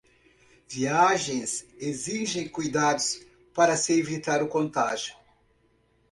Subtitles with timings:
[0.67, 5.13] Viagens exigem cuidados para se evitar o contágio